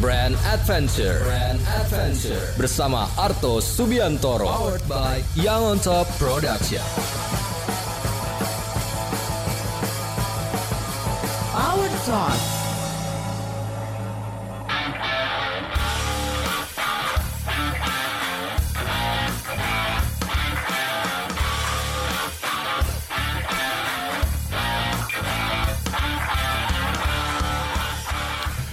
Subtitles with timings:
[0.00, 1.20] Brand Adventure.
[1.28, 4.48] Brand Adventure bersama Arto Subiantoro.
[4.48, 6.80] Powered by Young on Top Production.
[11.52, 12.59] Power Talk.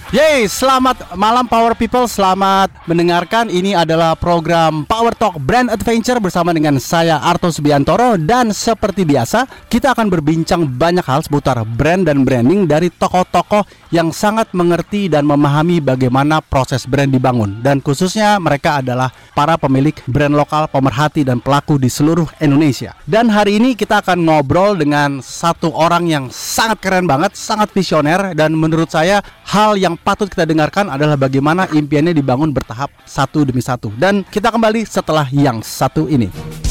[0.08, 3.52] Yeay, selamat malam Power People, selamat mendengarkan.
[3.52, 9.44] Ini adalah program Power Talk Brand Adventure bersama dengan saya Arto Subiantoro dan seperti biasa
[9.68, 15.28] kita akan berbincang banyak hal seputar brand dan branding dari tokoh-tokoh yang sangat mengerti dan
[15.28, 21.36] memahami bagaimana proses brand dibangun dan khususnya mereka adalah para pemilik brand lokal, pemerhati dan
[21.36, 22.96] pelaku di seluruh Indonesia.
[23.04, 28.32] Dan hari ini kita akan ngobrol dengan satu orang yang sangat keren banget, sangat visioner
[28.32, 33.64] dan menurut saya hal yang patut kita dengarkan adalah bagaimana impiannya dibangun bertahap satu demi
[33.64, 33.90] satu.
[33.96, 36.67] Dan kita kembali setelah yang satu ini.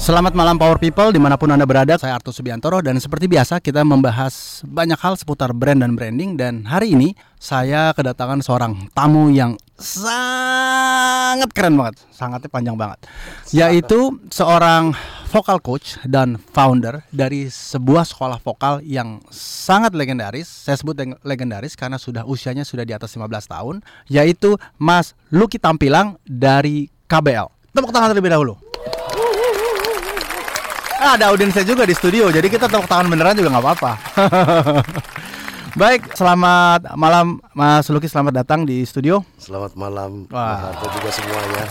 [0.00, 1.12] Selamat malam Power People.
[1.12, 2.80] Di mana pun Anda berada Saya Arto Subiantoro.
[2.80, 6.40] Dan seperti biasa kita membahas banyak hal seputar brand dan branding.
[6.40, 12.00] Dan hari ini saya kedatangan seorang tamu yang sangat keren banget.
[12.16, 13.04] Sangatnya panjang banget.
[13.52, 14.96] Yaitu seorang
[15.28, 20.48] vokal coach dan founder dari sebuah sekolah vokal yang sangat legendaris.
[20.48, 20.96] Saya sebut
[21.28, 23.84] legendaris karena sudah usianya sudah di atas 15 tahun.
[24.08, 28.58] Yaitu Mas Lucky Tampilang dari KBL Tepuk tangan terlebih dahulu.
[28.58, 28.69] Ah,
[31.00, 33.92] ada audiensnya juga di studio, jadi kita tepuk tangan beneran juga nggak apa-apa.
[35.80, 39.24] Baik, selamat malam Mas Luki, selamat datang di studio.
[39.40, 40.76] Selamat malam, Wah.
[40.76, 41.64] Mas juga semuanya.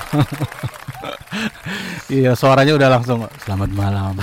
[2.18, 4.18] iya, suaranya udah langsung selamat malam.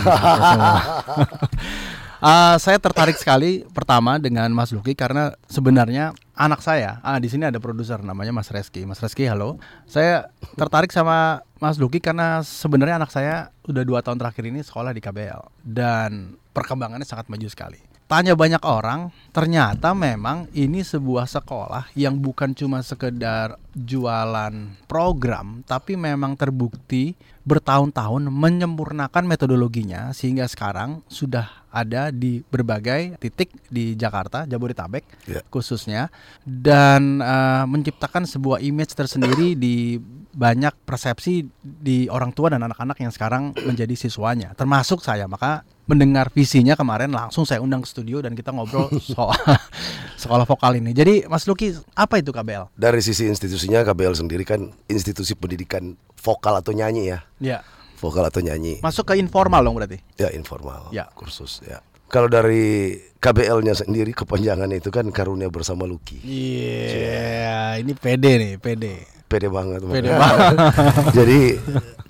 [2.18, 7.46] Uh, saya tertarik sekali pertama dengan Mas Luki karena sebenarnya anak saya, ah di sini
[7.46, 8.82] ada produser namanya Mas Reski.
[8.88, 9.60] Mas Reski, halo.
[9.86, 14.92] Saya tertarik sama Mas Luki karena sebenarnya anak saya udah dua tahun terakhir ini sekolah
[14.92, 17.80] di KBL dan perkembangannya sangat maju sekali.
[18.06, 25.98] Tanya banyak orang, ternyata memang ini sebuah sekolah yang bukan cuma sekedar jualan program, tapi
[25.98, 35.02] memang terbukti bertahun-tahun menyempurnakan metodologinya sehingga sekarang sudah ada di berbagai titik di Jakarta, Jabodetabek
[35.26, 35.42] yeah.
[35.50, 36.06] khususnya
[36.46, 39.98] dan uh, menciptakan sebuah image tersendiri di
[40.36, 45.24] banyak persepsi di orang tua dan anak-anak yang sekarang menjadi siswanya, termasuk saya.
[45.24, 49.32] Maka mendengar visinya kemarin langsung saya undang ke studio dan kita ngobrol soal
[50.22, 50.92] sekolah vokal ini.
[50.92, 52.76] Jadi Mas Luki, apa itu KBL?
[52.76, 57.20] Dari sisi institusinya KBL sendiri kan institusi pendidikan vokal atau nyanyi ya.
[57.40, 57.60] Iya
[57.96, 58.84] vokal atau nyanyi.
[58.84, 59.98] Masuk ke informal dong berarti?
[60.20, 60.92] Ya informal.
[60.92, 61.08] Ya.
[61.16, 61.80] Kursus ya.
[62.06, 66.22] Kalau dari KBL-nya sendiri kepanjangan itu kan karunia bersama Lucky.
[66.22, 69.15] Iya, yeah, ini pede nih, pede.
[69.26, 69.82] Pede banget.
[69.82, 70.56] Pede banget.
[71.18, 71.40] Jadi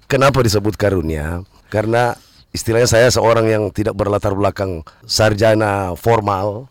[0.07, 1.43] kenapa disebut karunia?
[1.73, 2.15] Karena
[2.53, 6.69] istilahnya saya seorang yang tidak berlatar belakang sarjana formal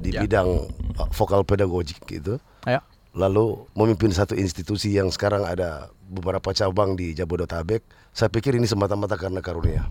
[0.00, 0.22] di ya.
[0.24, 0.68] bidang
[1.00, 2.36] uh, vokal pedagogik gitu.
[2.68, 2.84] Ya.
[3.16, 7.82] Lalu memimpin satu institusi yang sekarang ada beberapa cabang di Jabodetabek
[8.16, 9.84] saya pikir ini semata-mata karena karunia.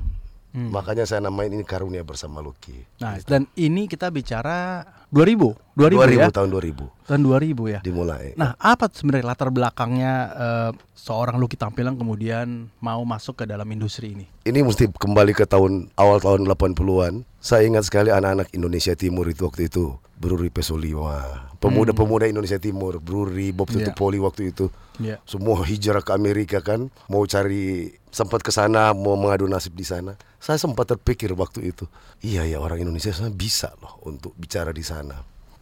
[0.55, 0.73] Hmm.
[0.73, 2.73] Makanya saya namain ini karunia bersama Lucky.
[2.97, 3.29] Nah, gitu.
[3.29, 4.81] dan ini kita bicara
[5.15, 6.27] 2000, 2000, 2000 ya?
[6.27, 7.07] tahun 2000.
[7.07, 7.79] Tahun 2000 ya.
[7.79, 8.35] Dimulai.
[8.35, 14.11] Nah, apa sebenarnya latar belakangnya uh, seorang Lucky Tampilang kemudian mau masuk ke dalam industri
[14.11, 14.27] ini?
[14.43, 17.23] Ini mesti kembali ke tahun awal tahun 80-an.
[17.39, 23.51] Saya ingat sekali anak-anak Indonesia Timur itu waktu itu Bruri Pesoliwa, pemuda-pemuda Indonesia Timur, Bruri
[23.51, 23.95] Bob Tutu yeah.
[23.95, 24.67] Poli waktu itu.
[24.97, 25.19] Yeah.
[25.23, 30.17] Semua hijrah ke Amerika kan, mau cari sempat ke sana mau mengadu nasib di sana.
[30.41, 31.85] Saya sempat terpikir waktu itu,
[32.25, 35.04] iya ya orang Indonesia sana bisa loh untuk bicara di sana.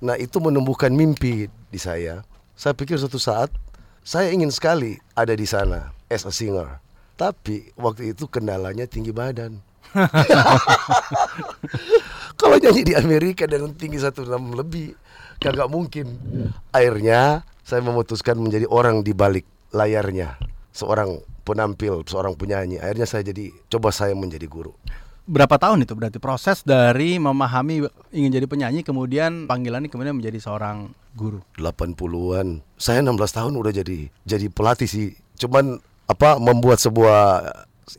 [0.04, 2.22] Nah, itu menumbuhkan mimpi di saya.
[2.54, 3.50] Saya pikir suatu saat
[4.04, 6.84] saya ingin sekali ada di sana as a singer.
[7.16, 9.64] Tapi waktu itu kendalanya tinggi badan.
[12.40, 14.92] Kalau nyanyi di Amerika dengan tinggi satu enam lebih,
[15.40, 16.20] kagak mungkin.
[16.76, 20.36] Akhirnya saya memutuskan menjadi orang di balik layarnya,
[20.76, 22.84] seorang penampil, seorang penyanyi.
[22.84, 24.76] Akhirnya saya jadi coba saya menjadi guru.
[25.24, 30.92] Berapa tahun itu berarti proses dari memahami ingin jadi penyanyi kemudian panggilannya kemudian menjadi seorang
[31.16, 31.40] guru?
[31.56, 32.60] 80-an.
[32.76, 35.16] Saya 16 tahun udah jadi jadi pelatih sih.
[35.40, 35.80] Cuman
[36.12, 37.40] apa membuat sebuah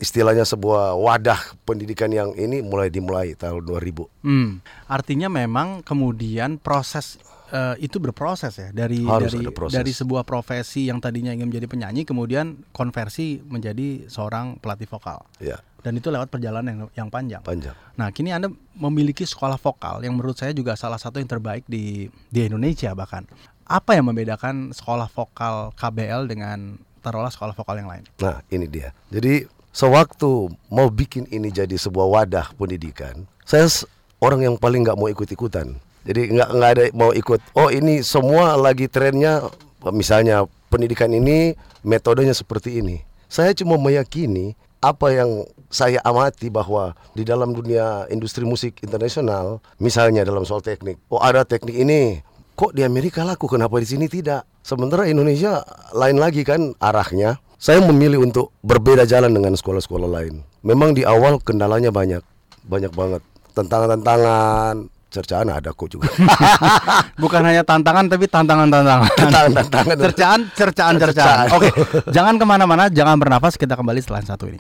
[0.00, 4.24] istilahnya sebuah wadah pendidikan yang ini mulai dimulai tahun 2000.
[4.24, 4.60] Hmm.
[4.88, 7.20] Artinya memang kemudian proses
[7.54, 12.02] uh, itu berproses ya dari Harus dari dari sebuah profesi yang tadinya ingin menjadi penyanyi
[12.02, 15.22] kemudian konversi menjadi seorang pelatih vokal.
[15.38, 15.62] Ya.
[15.84, 17.44] dan itu lewat perjalanan yang, yang panjang.
[17.44, 17.76] Panjang.
[18.00, 22.08] Nah, kini Anda memiliki sekolah vokal yang menurut saya juga salah satu yang terbaik di
[22.08, 23.28] di Indonesia bahkan.
[23.68, 28.04] Apa yang membedakan sekolah vokal KBL dengan taruhlah sekolah vokal yang lain?
[28.16, 28.96] Nah, ini dia.
[29.12, 29.44] Jadi
[29.76, 33.68] sewaktu mau bikin ini jadi sebuah wadah pendidikan, saya
[34.24, 35.76] orang yang paling nggak mau ikut-ikutan.
[36.04, 37.40] Jadi nggak nggak ada mau ikut.
[37.56, 39.48] Oh ini semua lagi trennya,
[39.90, 43.00] misalnya pendidikan ini metodenya seperti ini.
[43.28, 44.54] Saya cuma meyakini
[44.84, 51.00] apa yang saya amati bahwa di dalam dunia industri musik internasional, misalnya dalam soal teknik,
[51.08, 52.20] oh ada teknik ini,
[52.54, 54.44] kok di Amerika laku, kenapa di sini tidak?
[54.60, 55.64] Sementara Indonesia
[55.96, 57.40] lain lagi kan arahnya.
[57.56, 60.44] Saya memilih untuk berbeda jalan dengan sekolah-sekolah lain.
[60.60, 62.20] Memang di awal kendalanya banyak,
[62.68, 63.24] banyak banget.
[63.56, 66.10] Tantangan-tantangan, cercaan ada kok juga.
[67.22, 69.10] Bukan hanya tantangan tapi tantangan-tantangan.
[69.14, 69.96] Tantangan-tantangan.
[70.10, 71.46] cercaan, cercaan, cercaan.
[71.54, 71.70] Oke,
[72.10, 73.54] jangan ke mana-mana, jangan bernafas.
[73.54, 74.58] Kita kembali setelah satu ini.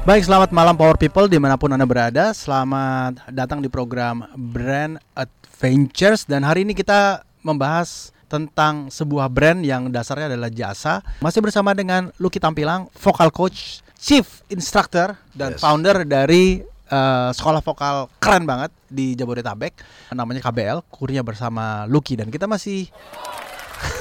[0.00, 4.96] Baik, selamat malam Power People di mana pun Anda berada Selamat datang di program Brand
[5.12, 11.02] Adventures Dan hari ini kita membahas tentang sebuah brand yang dasarnya adalah jasa.
[11.18, 15.60] Masih bersama dengan Lucky Tampilang, Vocal Coach, Chief Instructor Dan yes.
[15.60, 19.74] founder dari uh, sekolah vokal keren banget di Jabodetabek.
[20.14, 22.14] Namanya KBL, kurnya bersama Lucky.
[22.14, 22.86] Dan kita masih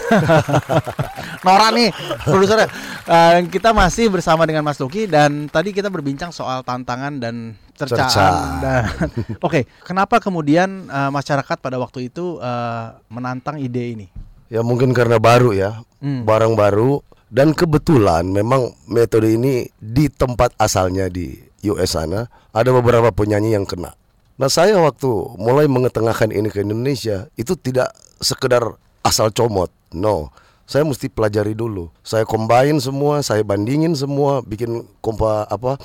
[1.45, 1.89] Nora nih
[2.25, 2.67] produsernya.
[3.09, 8.09] Uh, kita masih bersama dengan Mas Luki dan tadi kita berbincang soal tantangan dan cercaan.
[8.09, 8.29] Cerca.
[8.61, 14.07] Dan oke, okay, kenapa kemudian uh, masyarakat pada waktu itu uh, menantang ide ini?
[14.49, 16.25] Ya mungkin karena baru ya, hmm.
[16.25, 21.37] barang baru dan kebetulan memang metode ini di tempat asalnya di
[21.69, 23.93] US sana ada beberapa penyanyi yang kena.
[24.39, 29.71] Nah saya waktu mulai mengetengahkan ini ke Indonesia itu tidak sekedar asal comot.
[29.93, 30.33] No.
[30.69, 31.89] Saya mesti pelajari dulu.
[32.05, 35.81] Saya combine semua, saya bandingin semua, bikin kompa apa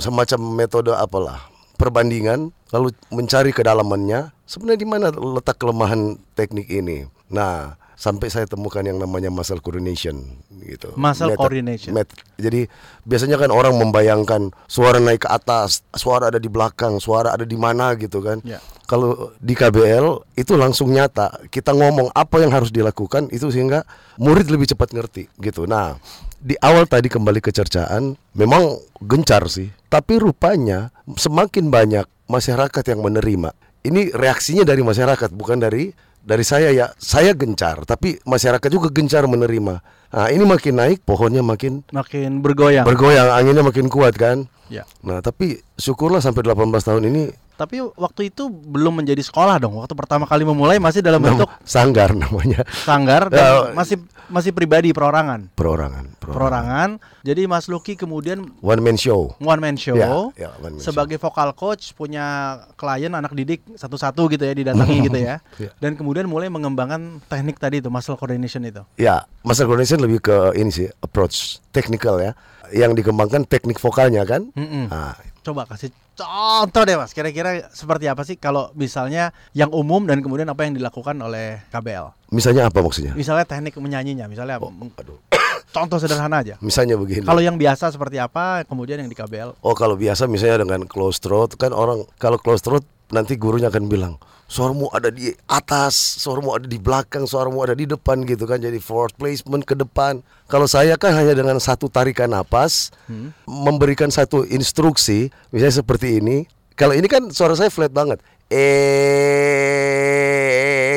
[0.00, 7.08] semacam metode apalah perbandingan lalu mencari kedalamannya sebenarnya di mana letak kelemahan teknik ini.
[7.32, 10.24] Nah, sampai saya temukan yang namanya muscle coordination
[10.64, 10.96] gitu.
[10.96, 11.92] Muscle Method, coordination.
[11.92, 12.08] Met,
[12.40, 12.64] jadi
[13.04, 17.60] biasanya kan orang membayangkan suara naik ke atas, suara ada di belakang, suara ada di
[17.60, 18.40] mana gitu kan.
[18.40, 18.64] Yeah.
[18.88, 21.44] Kalau di KBL itu langsung nyata.
[21.52, 23.84] Kita ngomong apa yang harus dilakukan itu sehingga
[24.16, 25.68] murid lebih cepat ngerti gitu.
[25.68, 26.00] Nah,
[26.40, 30.88] di awal tadi kembali ke cercaan memang gencar sih, tapi rupanya
[31.20, 33.52] semakin banyak masyarakat yang menerima.
[33.84, 39.24] Ini reaksinya dari masyarakat bukan dari dari saya ya saya gencar tapi masyarakat juga gencar
[39.24, 39.80] menerima
[40.10, 45.22] nah ini makin naik pohonnya makin makin bergoyang bergoyang anginnya makin kuat kan ya nah
[45.22, 47.22] tapi syukurlah sampai 18 tahun ini
[47.60, 49.76] tapi waktu itu belum menjadi sekolah dong.
[49.76, 52.64] Waktu pertama kali memulai masih dalam bentuk sanggar namanya.
[52.88, 54.00] Sanggar dan ya, masih
[54.32, 55.52] masih pribadi perorangan.
[55.52, 56.16] Perorangan.
[56.16, 56.32] Perorangan.
[56.32, 56.90] perorangan.
[57.20, 59.36] Jadi Mas Luki kemudian one man show.
[59.44, 59.92] One man show.
[59.92, 60.08] Ya,
[60.40, 61.28] ya, one man sebagai show.
[61.28, 65.44] vokal coach punya klien anak didik satu-satu gitu ya didatangi gitu ya.
[65.60, 65.68] ya.
[65.76, 68.80] Dan kemudian mulai mengembangkan teknik tadi itu muscle coordination itu.
[68.96, 72.32] Ya, muscle coordination lebih ke ini sih approach technical ya.
[72.70, 74.48] Yang dikembangkan teknik vokalnya kan.
[74.54, 74.84] Mm -mm.
[74.88, 75.88] Nah, Coba kasih
[76.20, 80.76] contoh deh mas, kira-kira seperti apa sih kalau misalnya yang umum dan kemudian apa yang
[80.76, 82.12] dilakukan oleh KBL?
[82.28, 83.16] Misalnya apa maksudnya?
[83.16, 84.68] Misalnya teknik menyanyinya, misalnya oh,
[85.00, 85.16] aduh.
[85.76, 86.60] contoh sederhana aja.
[86.60, 87.24] Misalnya begini.
[87.24, 89.64] Kalau yang biasa seperti apa, kemudian yang di KBL?
[89.64, 93.88] Oh kalau biasa misalnya dengan close throat kan orang kalau close throat nanti gurunya akan
[93.88, 98.58] bilang suaramu ada di atas, suaramu ada di belakang, suaramu ada di depan gitu kan.
[98.58, 100.26] Jadi forward placement ke depan.
[100.50, 103.46] Kalau saya kan hanya dengan satu tarikan napas hmm.
[103.46, 106.50] memberikan satu instruksi, misalnya seperti ini.
[106.74, 108.18] Kalau ini kan suara saya flat banget.
[108.50, 108.58] Eh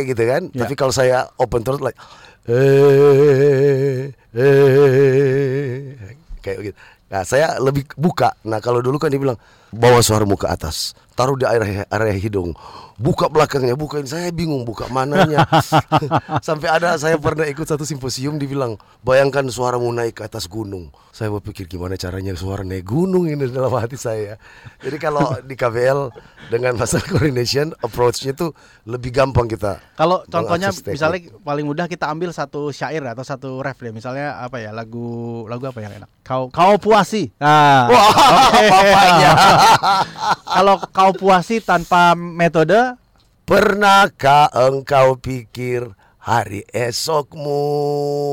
[0.09, 0.49] gitu kan.
[0.49, 0.65] Ya.
[0.65, 2.01] Tapi kalau saya open throat like
[2.49, 6.77] eh eh kayak gitu.
[7.13, 8.33] Nah, saya lebih buka.
[8.41, 9.37] Nah, kalau dulu kan dibilang
[9.69, 12.57] bawa suaramu ke atas, taruh di area area hidung,
[12.97, 14.05] buka belakangnya, bukain.
[14.05, 15.45] Saya bingung buka mananya.
[16.47, 20.89] Sampai ada saya pernah ikut satu simposium dibilang, bayangkan suaramu naik ke atas gunung.
[21.13, 24.41] Saya berpikir gimana caranya suara naik gunung ini dalam hati saya.
[24.81, 26.09] Jadi kalau di KBL
[26.49, 28.49] dengan masalah coordination approach-nya itu
[28.89, 29.77] lebih gampang kita.
[29.93, 33.93] Kalau contohnya misalnya paling mudah kita ambil satu syair atau satu ref deh.
[33.93, 36.09] Misalnya apa ya lagu lagu apa yang enak?
[36.25, 37.29] Kau kau puasi.
[37.37, 38.09] Nah, Wah,
[38.49, 38.67] okay.
[40.53, 42.97] Kalau kau puasi tanpa metode
[43.43, 45.91] Pernahkah engkau pikir
[46.23, 47.59] hari esokmu.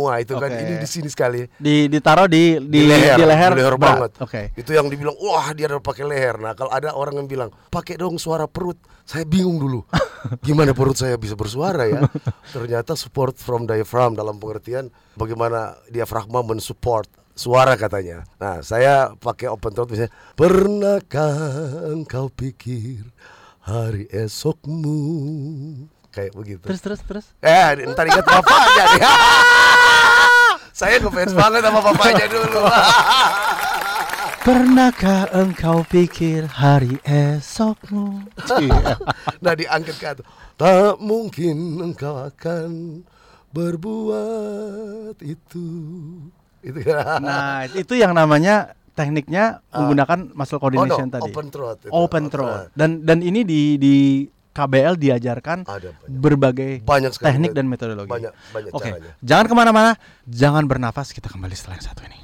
[0.07, 0.63] Nah, itu kan Oke.
[0.63, 1.43] ini di sini sekali.
[1.59, 3.83] Di ditaruh di di, di leher, di leher, di leher berat.
[3.83, 4.11] banget.
[4.23, 4.43] Oke.
[4.55, 6.39] Itu yang dibilang, wah dia ada pakai leher.
[6.39, 8.79] Nah kalau ada orang yang bilang, pakai dong suara perut.
[9.03, 9.83] Saya bingung dulu,
[10.47, 12.07] gimana perut saya bisa bersuara ya?
[12.55, 17.11] Ternyata support from diaphragm dalam pengertian bagaimana diafragma mensupport
[17.41, 18.29] suara katanya.
[18.37, 21.37] Nah saya pakai open throat misalnya, pernahkah
[21.89, 23.09] engkau pikir
[23.65, 25.01] hari esokmu?
[26.13, 26.65] Kayak begitu.
[26.69, 27.27] Terus terus terus.
[27.41, 29.03] Eh, ntar ingat bapaknya nih.
[30.81, 32.63] Saya ngefans banget sama bapaknya dulu.
[34.47, 38.25] Pernahkah engkau pikir hari esokmu?
[38.61, 38.97] Iya.
[39.45, 40.27] nah diangkat ke atas.
[40.57, 43.05] Tak mungkin engkau akan
[43.53, 45.69] berbuat itu.
[46.63, 47.19] Itu kan.
[47.21, 48.55] Nah, itu yang namanya
[48.93, 51.09] tekniknya menggunakan muscle coordination Ah.
[51.09, 51.31] Oh, no, tadi.
[51.31, 51.89] open throat itu.
[51.91, 52.69] Open throat.
[52.69, 52.77] throat.
[52.77, 53.95] Dan dan ini di di
[54.51, 56.11] KBL diajarkan Ada banyak.
[56.11, 58.11] berbagai Banyak teknik dan metodologi.
[58.11, 59.13] banyak- banyak Oke, caranya.
[59.21, 59.91] jangan ke mana-mana,
[60.27, 61.11] jangan bernafas.
[61.11, 62.19] Kita kembali setelah yang satu ini.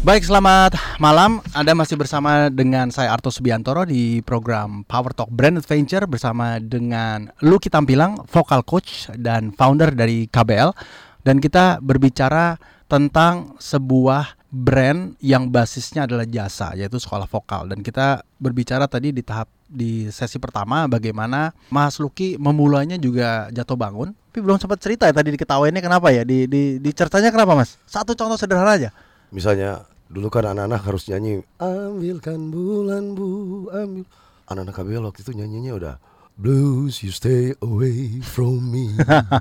[0.00, 1.44] Baik, selamat malam.
[1.52, 7.28] Anda masih bersama dengan saya Arto Subiantoro di program Power Talk Brand Adventure bersama dengan
[7.44, 10.72] Lucky Tampilang, vocal coach dan founder dari KBL.
[11.20, 12.56] Dan kita berbicara
[12.88, 17.68] tentang sebuah brand yang basisnya adalah jasa, yaitu sekolah vokal.
[17.68, 23.76] Dan kita berbicara tadi di tahap di sesi pertama bagaimana Mas Lucky memulainya juga jatuh
[23.76, 24.16] bangun.
[24.16, 26.24] Tapi belum sempat cerita ya tadi diketawainnya kenapa ya?
[26.24, 27.76] Di di, di ceritanya kenapa Mas?
[27.84, 28.90] Satu contoh sederhana aja.
[29.30, 34.04] Misalnya dulu kan anak-anak harus nyanyi ambilkan bulan bu ambil.
[34.50, 35.94] Anak-anak KBL waktu itu nyanyinya udah
[36.40, 38.96] Blues you stay away from me.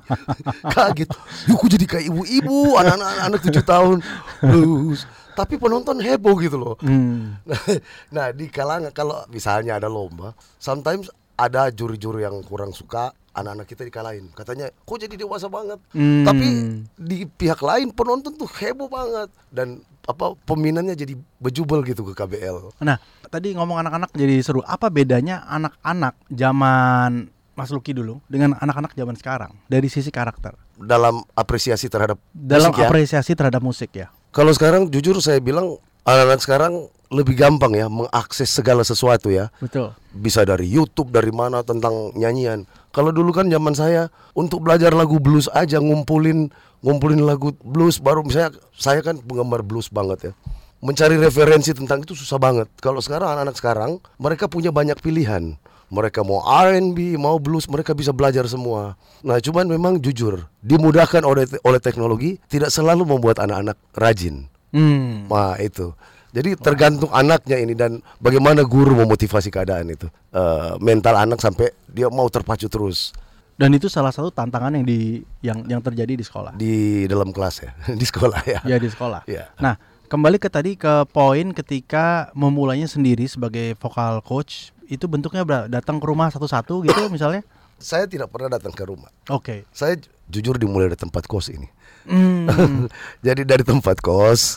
[0.76, 1.08] Kaget.
[1.48, 2.76] Yuk kok jadi kayak ibu-ibu?
[2.76, 3.98] Anak-anak anak 7 tahun.
[4.44, 5.08] Blues.
[5.32, 6.76] Tapi penonton heboh gitu loh.
[6.84, 7.40] Hmm.
[7.48, 7.62] Nah,
[8.20, 11.08] nah di kalangan kalau misalnya ada lomba, sometimes
[11.40, 14.30] ada juri-juri yang kurang suka anak-anak kita dikalahin.
[14.36, 15.80] Katanya, kok jadi dewasa banget.
[15.92, 16.24] Hmm.
[16.28, 16.48] Tapi
[16.96, 22.74] di pihak lain penonton tuh heboh banget dan apa peminatnya jadi bejubel gitu ke KBL.
[22.82, 22.98] Nah,
[23.30, 24.66] tadi ngomong anak-anak jadi seru.
[24.66, 30.58] Apa bedanya anak-anak zaman Mas Lucky dulu dengan anak-anak zaman sekarang dari sisi karakter?
[30.80, 32.88] Dalam apresiasi terhadap Dalam musik ya.
[32.88, 34.08] apresiasi terhadap musik ya.
[34.32, 35.78] Kalau sekarang jujur saya bilang
[36.08, 36.74] anak-anak sekarang
[37.10, 39.50] lebih gampang ya mengakses segala sesuatu ya.
[39.62, 39.94] Betul.
[40.10, 42.66] bisa dari YouTube dari mana tentang nyanyian.
[42.90, 46.50] Kalau dulu kan zaman saya untuk belajar lagu blues aja ngumpulin
[46.82, 50.34] ngumpulin lagu blues baru misalnya saya kan penggemar blues banget ya.
[50.80, 52.72] Mencari referensi tentang itu susah banget.
[52.80, 55.60] Kalau sekarang anak-anak sekarang mereka punya banyak pilihan.
[55.90, 58.94] Mereka mau R&B, mau blues, mereka bisa belajar semua.
[59.26, 64.46] Nah, cuman memang jujur, dimudahkan oleh oleh teknologi tidak selalu membuat anak-anak rajin.
[64.70, 65.26] Hmm.
[65.26, 65.94] Nah itu.
[66.30, 70.06] Jadi tergantung anaknya ini dan bagaimana guru memotivasi keadaan itu.
[70.30, 73.12] Eh, mental anak sampai dia mau terpacu terus
[73.54, 76.56] Dan itu salah satu tantangan yang di yang yang terjadi di sekolah.
[76.56, 78.60] di dalam kelas ya, di sekolah ya.
[78.64, 79.28] Ya di sekolah.
[79.28, 79.52] Iya.
[79.60, 79.76] Nah,
[80.08, 86.06] kembali ke tadi ke poin ketika memulainya sendiri sebagai vokal coach, itu bentuknya datang ke
[86.08, 87.44] rumah satu-satu gitu misalnya.
[87.76, 89.12] Saya tidak pernah datang ke rumah.
[89.28, 89.68] Oke.
[89.72, 91.68] Saya ju- jujur dimulai dari tempat kos ini.
[92.08, 92.48] Hmm,
[93.28, 94.56] Jadi dari tempat kos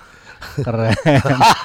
[0.61, 0.95] keren.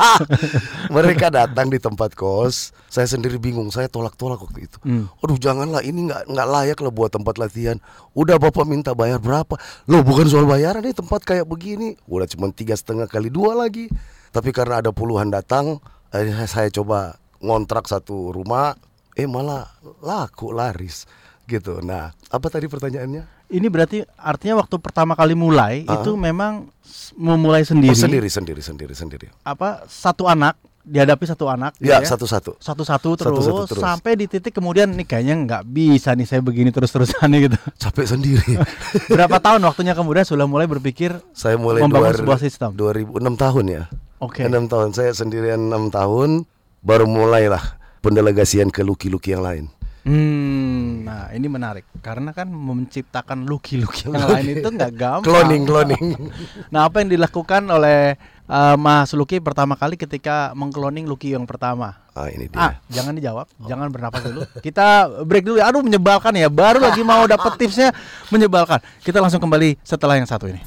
[0.96, 2.72] mereka datang di tempat kos.
[2.88, 3.70] Saya sendiri bingung.
[3.70, 4.78] Saya tolak-tolak waktu itu.
[4.82, 5.12] Hmm.
[5.22, 7.78] Aduh janganlah ini nggak nggak layak lah buat tempat latihan.
[8.18, 9.56] Udah bapak minta bayar berapa?
[9.92, 12.00] Loh bukan soal bayaran nih tempat kayak begini.
[12.10, 13.88] Udah cuma tiga setengah kali dua lagi.
[14.34, 15.80] Tapi karena ada puluhan datang,
[16.12, 18.74] akhirnya saya coba ngontrak satu rumah.
[19.18, 19.66] Eh malah
[20.02, 21.10] laku laris
[21.48, 21.80] gitu.
[21.82, 23.37] Nah apa tadi pertanyaannya?
[23.50, 25.98] Ini berarti artinya waktu pertama kali mulai Ah.
[25.98, 26.68] itu memang
[27.14, 27.92] memulai sendiri.
[27.92, 29.28] Oh, sendiri sendiri sendiri sendiri.
[29.42, 32.56] Apa satu anak dihadapi satu anak Ya gitu satu-satu.
[32.58, 33.84] satu-satu terus, Satu-satu terus.
[33.84, 37.58] sampai di titik kemudian nih kayaknya nggak bisa nih saya begini terus-terusan nih gitu.
[37.78, 38.56] Capek sendiri.
[39.12, 42.70] Berapa tahun waktunya kemudian sudah mulai berpikir Saya mulai Membangun dua- sebuah sistem.
[42.74, 43.84] 2006 tahun ya.
[44.18, 44.44] Oke.
[44.44, 46.44] 6 tahun saya sendirian 6 tahun
[46.82, 47.64] baru mulailah
[48.00, 49.68] pendelegasian ke luki-luki yang lain.
[50.08, 55.28] Hmm, nah ini menarik karena kan menciptakan luki-luki yang lain itu nggak gampang.
[55.28, 56.06] Cloning, cloning.
[56.74, 58.16] Nah, apa yang dilakukan oleh
[58.48, 62.00] uh, Mas Luki pertama kali ketika mengkloning Luki yang pertama?
[62.16, 62.58] Ah ini dia.
[62.58, 64.42] Ah, jangan dijawab, jangan bernapas dulu.
[64.64, 65.60] Kita break dulu.
[65.60, 66.48] Aduh, menyebalkan ya.
[66.48, 67.92] Baru lagi mau dapet tipsnya
[68.32, 68.80] menyebalkan.
[69.04, 70.64] Kita langsung kembali setelah yang satu ini.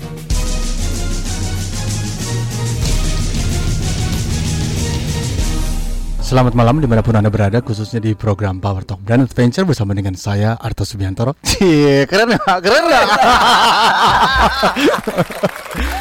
[6.31, 9.99] Selamat malam di mana pun anda berada khususnya di program Power Talk Brand Adventure bersama
[9.99, 11.35] dengan saya Arto Subiantoro.
[11.43, 12.59] Cie, keren nggak?
[12.63, 13.07] Keren nggak?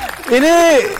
[0.29, 0.55] ini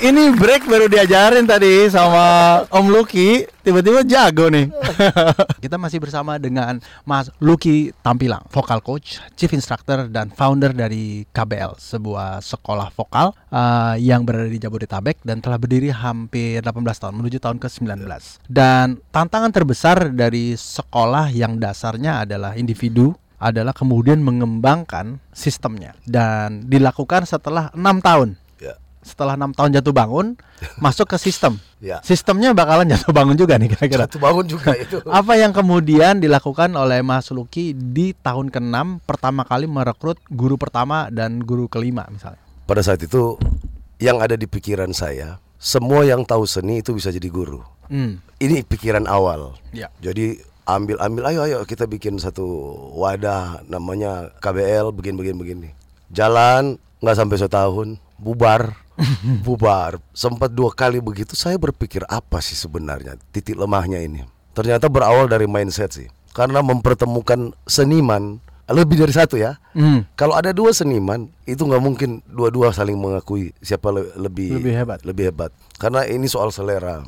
[0.09, 4.73] ini break baru diajarin tadi sama Om Lucky, tiba-tiba jago nih.
[5.63, 11.77] Kita masih bersama dengan Mas Lucky Tampilang, vokal coach, chief instructor dan founder dari KBL,
[11.77, 17.37] sebuah sekolah vokal uh, yang berada di Jabodetabek dan telah berdiri hampir 18 tahun menuju
[17.37, 18.09] tahun ke-19.
[18.49, 27.23] Dan tantangan terbesar dari sekolah yang dasarnya adalah individu adalah kemudian mengembangkan sistemnya dan dilakukan
[27.23, 28.48] setelah enam tahun.
[28.99, 30.35] Setelah enam tahun jatuh bangun,
[30.83, 31.55] masuk ke sistem.
[31.79, 32.03] Ya.
[32.03, 34.05] Sistemnya bakalan jatuh bangun juga nih kira-kira.
[34.05, 34.99] Jatuh bangun juga itu.
[35.19, 41.07] Apa yang kemudian dilakukan oleh Mas Luki di tahun ke-6 pertama kali merekrut guru pertama
[41.09, 42.41] dan guru kelima misalnya?
[42.67, 43.39] Pada saat itu
[43.97, 47.63] yang ada di pikiran saya, semua yang tahu seni itu bisa jadi guru.
[47.89, 48.21] Hmm.
[48.37, 49.57] Ini pikiran awal.
[49.73, 49.89] Ya.
[50.03, 50.39] Jadi
[50.69, 52.45] ambil ambil ayo ayo kita bikin satu
[52.93, 55.73] wadah namanya KBL begin begin begini
[56.13, 57.87] jalan nggak sampai setahun
[58.19, 58.75] bubar
[59.45, 65.31] bubar sempat dua kali begitu saya berpikir apa sih sebenarnya titik lemahnya ini ternyata berawal
[65.31, 69.57] dari mindset sih karena mempertemukan seniman lebih dari satu ya.
[69.73, 70.13] Mm.
[70.13, 74.99] Kalau ada dua seniman itu nggak mungkin dua-dua saling mengakui siapa le lebih lebih hebat.
[75.01, 75.51] Lebih hebat.
[75.81, 77.01] Karena ini soal selera.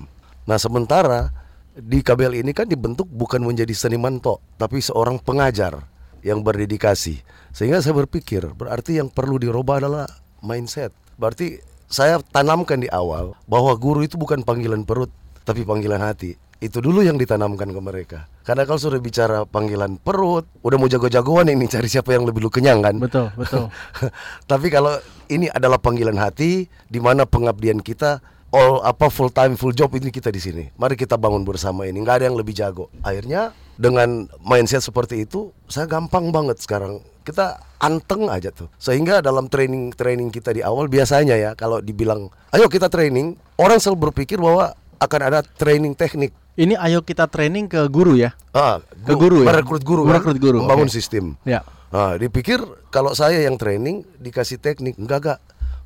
[0.50, 1.30] Nah sementara
[1.72, 5.86] di KBL ini kan dibentuk bukan menjadi seniman tok, tapi seorang pengajar
[6.26, 7.22] yang berdedikasi.
[7.54, 10.08] Sehingga saya berpikir, berarti yang perlu dirubah adalah
[10.44, 10.92] mindset.
[11.22, 15.14] Berarti saya tanamkan di awal bahwa guru itu bukan panggilan perut,
[15.46, 16.34] tapi panggilan hati.
[16.58, 18.20] Itu dulu yang ditanamkan ke mereka.
[18.42, 22.50] Karena kalau sudah bicara panggilan perut, udah mau jago-jagoan ini cari siapa yang lebih lu
[22.50, 22.98] kenyang kan?
[22.98, 23.70] Betul, betul.
[24.52, 24.98] tapi kalau
[25.30, 30.10] ini adalah panggilan hati, di mana pengabdian kita all apa full time full job ini
[30.10, 30.64] kita di sini.
[30.78, 32.02] Mari kita bangun bersama ini.
[32.02, 32.90] Nggak ada yang lebih jago.
[33.02, 37.02] Akhirnya dengan mindset seperti itu, saya gampang banget sekarang.
[37.22, 38.70] Kita anteng aja tuh.
[38.82, 43.78] Sehingga dalam training training kita di awal biasanya ya kalau dibilang, ayo kita training, orang
[43.78, 46.34] selalu berpikir bahwa akan ada training teknik.
[46.58, 48.36] Ini ayo kita training ke guru ya?
[48.54, 49.50] Ah, ke guru ya.
[49.50, 50.06] Merekrut guru.
[50.06, 50.46] Merekrut kan?
[50.46, 50.58] guru.
[50.62, 50.98] Membangun okay.
[51.02, 51.26] sistem.
[51.48, 51.66] Ya.
[51.92, 52.62] Nah, dipikir
[52.94, 55.40] kalau saya yang training dikasih teknik, enggak enggak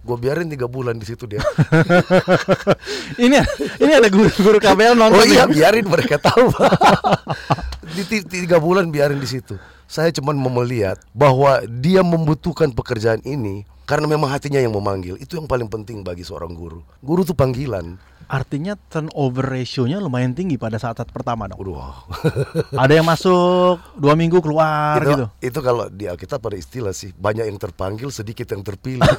[0.06, 1.42] gue biarin tiga bulan di situ dia.
[3.26, 3.42] ini
[3.82, 5.18] ini ada guru guru KBL nonton.
[5.18, 5.46] Oh iya, ya?
[5.50, 6.54] biarin mereka tahu.
[7.98, 9.58] di tiga bulan biarin di situ.
[9.90, 15.18] Saya cuma mau melihat bahwa dia membutuhkan pekerjaan ini karena memang hatinya yang memanggil.
[15.18, 16.86] Itu yang paling penting bagi seorang guru.
[17.02, 17.98] Guru itu panggilan.
[18.26, 21.62] Artinya turnover ratio-nya lumayan tinggi pada saat, saat pertama dong.
[22.82, 25.26] Ada yang masuk dua minggu keluar itu, gitu.
[25.42, 29.06] Itu kalau di Alkitab pada istilah sih banyak yang terpanggil sedikit yang terpilih.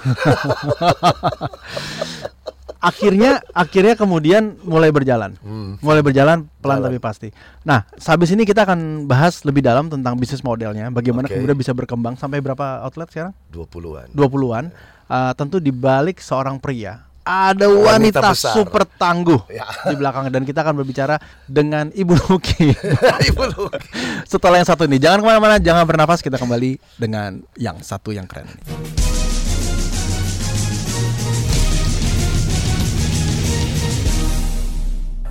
[2.86, 5.82] akhirnya akhirnya kemudian mulai berjalan, hmm.
[5.82, 6.86] mulai berjalan pelan Jalan.
[6.90, 7.28] tapi pasti.
[7.66, 11.38] Nah, habis ini kita akan bahas lebih dalam tentang bisnis modelnya, bagaimana okay.
[11.38, 13.34] kemudian bisa berkembang sampai berapa outlet sekarang?
[13.50, 14.14] 20-an.
[14.14, 14.64] 20-an.
[15.06, 19.66] Uh, tentu di balik seorang pria ada wanita, wanita super tangguh ya.
[19.90, 21.18] di belakang dan kita akan berbicara
[21.50, 22.70] dengan Ibu Luki.
[23.34, 23.90] Ibu Luki.
[24.22, 26.22] Setelah yang satu ini, jangan ke mana-mana, jangan bernapas.
[26.22, 28.46] Kita kembali dengan yang satu yang keren.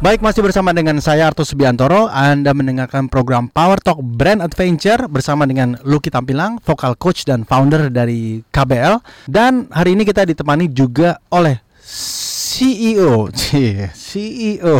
[0.03, 2.11] Baik, masih bersama dengan saya Arto Subiantoro.
[2.13, 7.89] Anda mendengarkan program Power Talk Brand Adventure bersama dengan Luki Tampilang, vokal coach dan founder
[7.89, 9.01] dari KBL.
[9.25, 13.29] Dan hari ini kita ditemani juga oleh CEO,
[13.93, 14.77] CEO,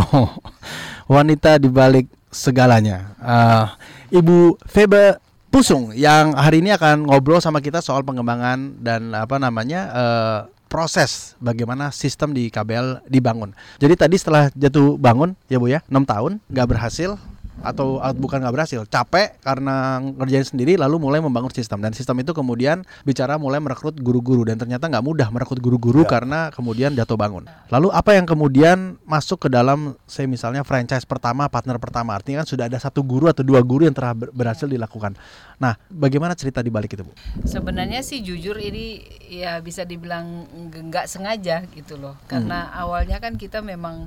[1.14, 3.14] wanita di balik segalanya.
[3.22, 3.66] Uh,
[4.10, 5.22] Ibu Febe
[5.54, 11.38] Pusung yang hari ini akan ngobrol sama kita soal pengembangan dan apa namanya uh, proses
[11.40, 13.56] bagaimana sistem di KBL dibangun.
[13.80, 17.16] Jadi tadi setelah jatuh bangun ya Bu ya, 6 tahun nggak berhasil
[17.64, 21.80] atau bukan nggak berhasil capek karena ngerjain sendiri lalu mulai membangun sistem.
[21.80, 26.10] Dan sistem itu kemudian bicara mulai merekrut guru-guru dan ternyata nggak mudah merekrut guru-guru ya.
[26.10, 27.48] karena kemudian jatuh bangun.
[27.72, 32.16] Lalu apa yang kemudian masuk ke dalam saya misalnya franchise pertama partner pertama?
[32.18, 35.16] Artinya kan sudah ada satu guru atau dua guru yang telah berhasil dilakukan
[35.56, 37.14] nah bagaimana cerita di balik itu bu?
[37.48, 42.16] Sebenarnya sih jujur ini ya bisa dibilang nggak sengaja gitu loh.
[42.30, 42.82] Karena hmm.
[42.82, 44.06] awalnya kan kita memang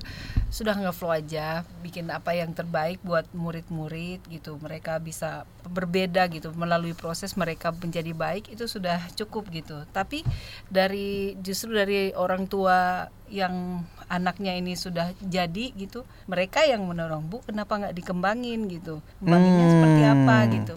[0.49, 4.57] sudah ngeflow aja bikin apa yang terbaik buat murid-murid gitu.
[4.61, 9.85] Mereka bisa berbeda gitu melalui proses mereka menjadi baik itu sudah cukup gitu.
[9.93, 10.25] Tapi
[10.69, 17.45] dari justru dari orang tua yang anaknya ini sudah jadi gitu mereka yang mendorong bu
[17.45, 18.71] kenapa nggak dikembangin?
[18.73, 19.05] gitu.
[19.21, 19.75] Kembanginnya hmm.
[19.75, 20.77] seperti apa gitu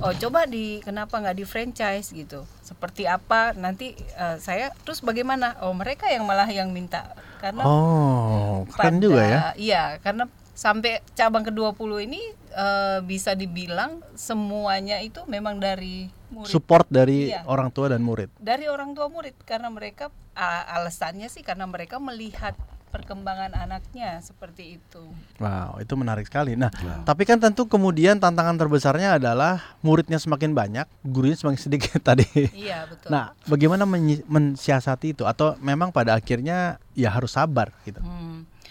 [0.00, 5.60] oh coba di kenapa nggak di franchise gitu seperti apa nanti uh, saya terus bagaimana
[5.64, 10.28] oh mereka yang malah yang minta karena oh keren pada, juga ya iya karena
[10.60, 12.20] sampai cabang ke-20 ini
[12.52, 16.52] uh, bisa dibilang semuanya itu memang dari murid.
[16.52, 17.48] Support dari iya.
[17.48, 18.28] orang tua dan murid.
[18.36, 22.56] Dari orang tua murid karena mereka alasannya sih karena mereka melihat
[22.90, 25.10] perkembangan anaknya seperti itu.
[25.38, 26.58] Wow, itu menarik sekali.
[26.58, 27.06] Nah, wow.
[27.06, 32.26] tapi kan tentu kemudian tantangan terbesarnya adalah muridnya semakin banyak, gurunya semakin sedikit tadi.
[32.54, 33.08] Iya, betul.
[33.10, 33.86] Nah, bagaimana
[34.28, 37.98] mensiasati itu atau memang pada akhirnya ya harus sabar gitu.
[38.02, 38.29] Hmm.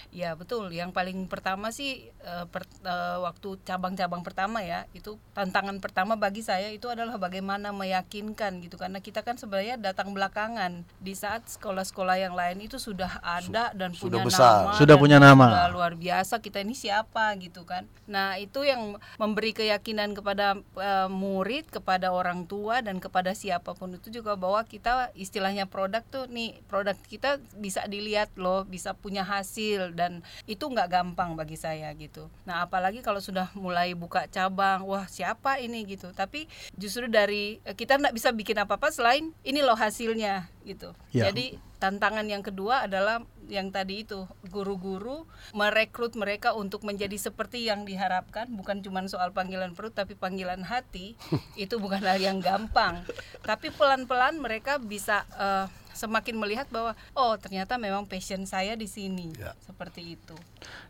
[0.09, 0.73] Ya betul.
[0.73, 6.41] Yang paling pertama sih uh, per, uh, waktu cabang-cabang pertama ya itu tantangan pertama bagi
[6.41, 12.17] saya itu adalah bagaimana meyakinkan gitu karena kita kan sebenarnya datang belakangan di saat sekolah-sekolah
[12.17, 14.57] yang lain itu sudah ada dan sudah punya besar.
[14.65, 17.85] nama sudah punya nama luar biasa kita ini siapa gitu kan.
[18.09, 23.93] Nah itu yang memberi keyakinan kepada uh, murid kepada orang tua dan kepada siapa pun
[23.93, 29.21] itu juga bahwa kita istilahnya produk tuh nih produk kita bisa dilihat loh bisa punya
[29.21, 32.31] hasil dan itu nggak gampang bagi saya gitu.
[32.47, 36.15] Nah apalagi kalau sudah mulai buka cabang, wah siapa ini gitu.
[36.15, 36.47] Tapi
[36.79, 40.95] justru dari eh, kita nggak bisa bikin apa-apa selain ini loh hasilnya gitu.
[41.11, 41.27] Ya.
[41.27, 45.25] Jadi tantangan yang kedua adalah yang tadi itu guru-guru
[45.57, 51.17] merekrut mereka untuk menjadi seperti yang diharapkan bukan cuma soal panggilan perut tapi panggilan hati
[51.57, 53.01] itu bukan hal yang gampang
[53.41, 55.65] tapi pelan-pelan mereka bisa uh,
[55.99, 59.51] semakin melihat bahwa oh ternyata memang passion saya di sini ya.
[59.59, 60.35] seperti itu.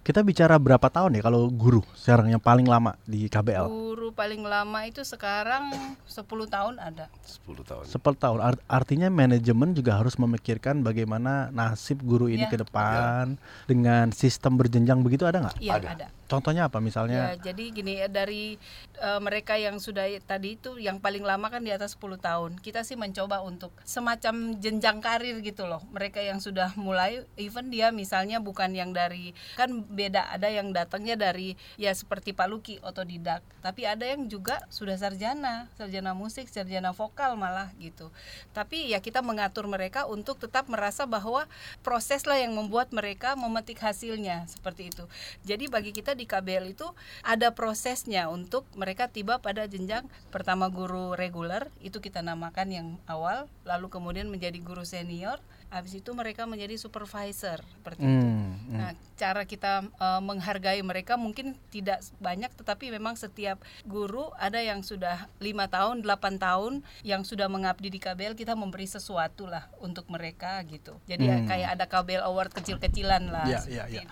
[0.06, 3.66] Kita bicara berapa tahun ya kalau guru sekarang yang paling lama di KBL?
[3.66, 5.74] Guru paling lama itu sekarang
[6.06, 7.10] 10 tahun ada.
[7.26, 7.84] 10 tahun.
[7.90, 8.38] 10 tahun.
[8.70, 12.52] Artinya manajemen juga harus memikirkan bagaimana nasib guru ini ya.
[12.52, 13.40] ke depan ya.
[13.70, 15.58] dengan sistem berjenjang begitu ada nggak?
[15.60, 15.88] Iya ada.
[15.96, 16.08] ada.
[16.30, 17.34] Contohnya apa misalnya?
[17.34, 18.62] Ya, jadi gini dari
[19.02, 22.52] uh, mereka yang sudah tadi itu yang paling lama kan di atas 10 tahun.
[22.62, 25.82] Kita sih mencoba untuk semacam jenjang karir gitu loh.
[25.90, 31.18] Mereka yang sudah mulai even dia misalnya bukan yang dari kan beda ada yang datangnya
[31.18, 36.94] dari ya seperti Pak Luki otodidak, tapi ada yang juga sudah sarjana, sarjana musik, sarjana
[36.94, 38.14] vokal malah gitu.
[38.54, 41.50] Tapi ya kita mengatur mereka untuk tetap merasa bahwa
[41.82, 45.10] proseslah yang membuat mereka memetik hasilnya seperti itu.
[45.42, 46.84] Jadi bagi kita di KBL itu
[47.24, 50.04] ada prosesnya untuk mereka tiba pada jenjang
[50.36, 56.10] pertama guru reguler itu kita namakan yang awal lalu kemudian menjadi guru senior habis itu
[56.18, 58.26] mereka menjadi supervisor seperti hmm, itu.
[58.26, 58.74] Hmm.
[58.74, 64.82] Nah, cara kita uh, menghargai mereka mungkin tidak banyak, tetapi memang setiap guru ada yang
[64.82, 70.10] sudah lima tahun, 8 tahun yang sudah mengabdi di KBL kita memberi sesuatu lah untuk
[70.10, 70.98] mereka gitu.
[71.06, 71.46] Jadi ya hmm.
[71.46, 73.46] ya, kayak ada KBL Award kecil-kecilan lah.
[73.46, 74.04] Ya, ya, ya.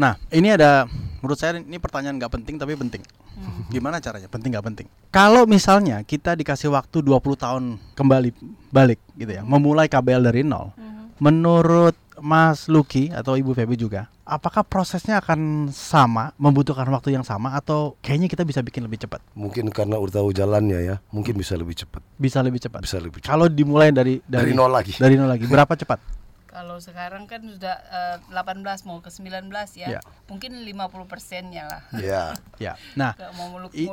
[0.00, 0.88] Nah, ini ada
[1.20, 3.04] menurut saya ini pertanyaan nggak penting tapi penting.
[3.36, 3.68] Hmm.
[3.68, 4.32] Gimana caranya?
[4.32, 4.86] Penting nggak penting?
[5.12, 8.32] Kalau misalnya kita dikasih waktu 20 tahun kembali
[8.72, 10.72] balik gitu ya, memulai KBL dari nol.
[10.72, 10.81] Hmm
[11.22, 17.54] Menurut Mas Luki atau Ibu Feby juga, apakah prosesnya akan sama, membutuhkan waktu yang sama
[17.54, 19.22] atau kayaknya kita bisa bikin lebih cepat?
[19.38, 22.02] Mungkin karena udah tahu jalannya ya, mungkin bisa lebih cepat.
[22.18, 22.82] Bisa lebih cepat.
[22.82, 23.38] Bisa lebih cepat.
[23.38, 24.98] Kalau dimulai dari dari, dari nol lagi.
[24.98, 25.46] Dari nol lagi.
[25.46, 26.21] Berapa cepat?
[26.52, 29.48] Kalau sekarang kan sudah uh, eh, 18 mau ke 19
[29.80, 29.96] ya.
[29.96, 30.02] Yeah.
[30.28, 31.82] Mungkin 50 persennya lah.
[31.96, 32.24] Iya.
[32.60, 32.72] ya.
[32.92, 33.16] Nah,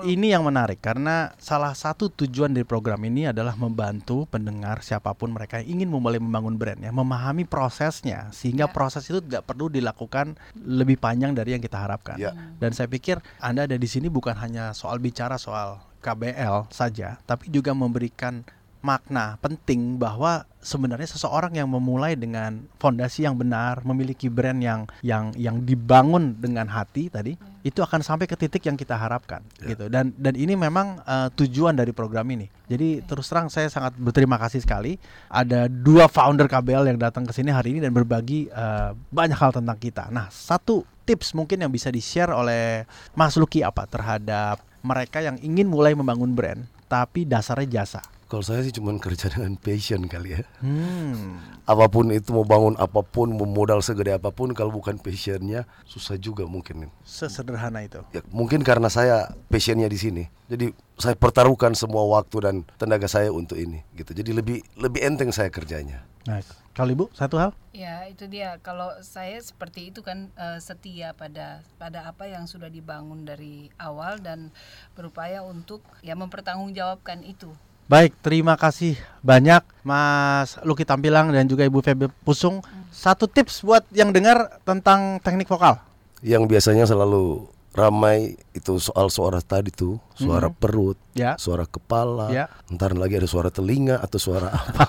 [0.03, 5.31] ini yang menarik karena salah satu tujuan dari program ini adalah membantu pendengar siapa pun
[5.31, 8.75] mereka yang ingin memulai membangun brand ya, memahami prosesnya sehingga yeah.
[8.75, 12.19] proses itu tidak perlu dilakukan lebih panjang dari yang kita harapkan.
[12.19, 12.35] Yeah.
[12.59, 17.51] Dan saya pikir Anda ada di sini bukan hanya soal bicara soal KBL saja, tapi
[17.51, 18.43] juga memberikan
[18.79, 25.31] makna penting bahwa sebenarnya seseorang yang memulai dengan fondasi yang benar, memiliki brand yang yang
[25.35, 27.67] yang dibangun dengan hati tadi, hmm.
[27.67, 29.75] itu akan sampai ke titik yang kita harapkan yeah.
[29.75, 29.91] gitu.
[29.91, 32.47] Dan dan ini memang uh, tujuan dari program ini.
[32.71, 33.07] Jadi okay.
[33.07, 34.95] terus terang saya sangat berterima kasih sekali
[35.27, 39.51] ada dua founder KBL yang datang ke sini hari ini dan berbagi uh, banyak hal
[39.51, 40.07] tentang kita.
[40.07, 42.85] Nah, satu tips mungkin yang bisa di-share oleh
[43.17, 48.61] Mas Luki apa terhadap mereka yang ingin mulai membangun brand tapi dasarnya jasa kalau saya
[48.61, 50.45] sih cuma kerja dengan passion kali ya.
[50.61, 51.41] Hmm.
[51.65, 55.65] Apa pun itu mau bangun apa pun, mau modal segede apa pun, kalau bukan passionnya
[55.89, 56.93] susah juga mungkin.
[57.01, 58.05] Sesederhana itu.
[58.13, 60.23] Ya, mungkin karena saya passionnya di sini.
[60.45, 60.69] Jadi
[61.01, 64.13] saya pertaruhkan semua waktu dan tenaga saya untuk ini, gitu.
[64.13, 66.05] Jadi lebih lebih enteng saya kerjanya.
[66.29, 66.53] Nice.
[66.77, 67.51] Kalau ibu satu hal?
[67.73, 68.61] Ya itu dia.
[68.61, 74.21] Kalau saya seperti itu kan uh, setia pada pada apa yang sudah dibangun dari awal
[74.21, 74.53] dan
[74.93, 77.51] berupaya untuk ya mempertanggungjawabkan itu
[77.89, 82.61] Baik, terima kasih banyak Mas Luki Tampilang dan juga Ibu Febe Pusung.
[82.93, 85.81] Satu tips buat yang dengar tentang teknik vokal.
[86.21, 90.57] Yang biasanya selalu ramai itu soal suara tadi tuh, suara hmm.
[90.61, 91.33] perut, ya.
[91.41, 92.45] suara kepala, ya.
[92.69, 94.85] ntar lagi ada suara telinga atau suara apa.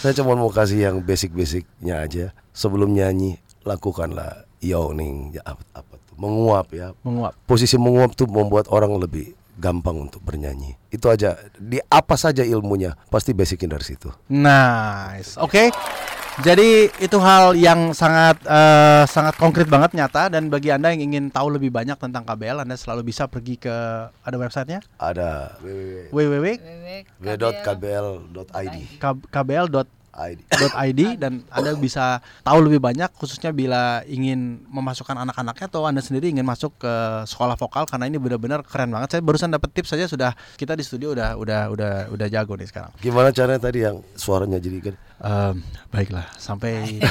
[0.00, 2.32] Saya cuma mau kasih yang basic-basicnya aja.
[2.56, 3.36] Sebelum nyanyi,
[3.68, 6.96] lakukanlah yawning, ya apa, apa tuh menguap ya.
[7.04, 7.36] Menguap.
[7.44, 10.78] Posisi menguap tuh membuat orang lebih gampang untuk bernyanyi.
[10.88, 11.36] Itu aja.
[11.58, 14.08] Di apa saja ilmunya pasti basicin dari situ.
[14.30, 15.34] Nice.
[15.36, 15.68] Oke.
[15.68, 15.74] Okay.
[16.38, 21.34] Jadi itu hal yang sangat uh, sangat konkret banget nyata dan bagi anda yang ingin
[21.34, 23.74] tahu lebih banyak tentang KBL anda selalu bisa pergi ke
[24.06, 24.78] ada websitenya?
[25.02, 25.58] Ada
[26.14, 27.18] www.kbl.id
[29.02, 36.02] kbl.id .id dan Anda bisa tahu lebih banyak khususnya bila ingin memasukkan anak-anaknya atau Anda
[36.02, 36.94] sendiri ingin masuk ke
[37.30, 39.18] sekolah vokal karena ini benar-benar keren banget.
[39.18, 42.68] Saya barusan dapat tips saja sudah kita di studio udah udah udah udah jago nih
[42.68, 42.90] sekarang.
[42.98, 44.94] Gimana caranya tadi yang suaranya jadi kan?
[45.18, 46.78] Um, baiklah, sampai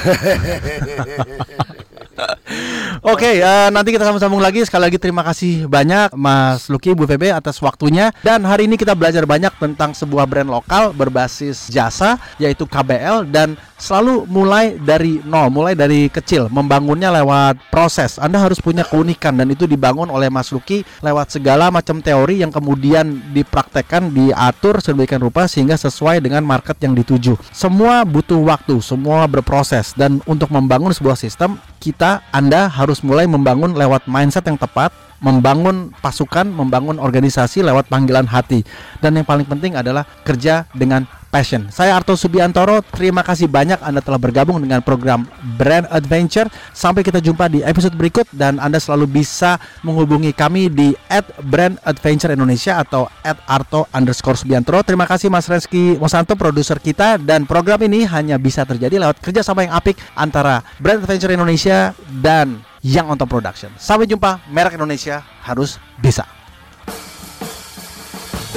[3.03, 4.63] Oke, okay, uh, eh, nanti kita sambung-sambung lagi.
[4.63, 8.15] Sekali lagi terima kasih banyak Mas Lucky Bu VB atas waktunya.
[8.23, 13.59] Dan hari ini kita belajar banyak tentang sebuah brand lokal berbasis jasa yaitu KBL dan
[13.77, 18.17] selalu mulai dari nol, mulai dari kecil, membangunnya lewat proses.
[18.17, 22.49] Anda harus punya keunikan dan itu dibangun oleh Mas Lucky lewat segala macam teori yang
[22.49, 27.37] kemudian dipraktekkan, diatur sedemikian rupa sehingga sesuai dengan market yang dituju.
[27.53, 33.73] Semua butuh waktu, semua berproses dan untuk membangun sebuah sistem kita Anda harus mulai membangun
[33.73, 34.93] lewat mindset yang tepat,
[35.25, 38.61] membangun pasukan, membangun organisasi lewat panggilan hati.
[39.01, 41.67] Dan yang paling penting adalah kerja dengan passion.
[41.69, 45.27] Saya Arto Subiantoro, terima kasih banyak Anda telah bergabung dengan program
[45.59, 46.47] Brand Adventure.
[46.71, 51.77] Sampai kita jumpa di episode berikut dan Anda selalu bisa menghubungi kami di at Brand
[51.83, 54.81] Adventure Indonesia atau at Arto underscore Subiantoro.
[54.83, 59.67] Terima kasih Mas Reski Mosanto, produser kita dan program ini hanya bisa terjadi lewat kerjasama
[59.67, 61.91] yang apik antara Brand Adventure Indonesia
[62.23, 63.73] dan Young On Top Production.
[63.75, 66.36] Sampai jumpa, merek Indonesia harus bisa.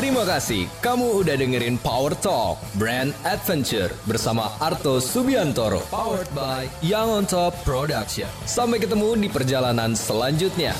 [0.00, 7.20] Terima kasih kamu udah dengerin Power Talk Brand Adventure bersama Arto Subiantoro powered by Young
[7.20, 8.24] on Top Production.
[8.48, 10.72] Sampai ketemu di perjalanan selanjutnya.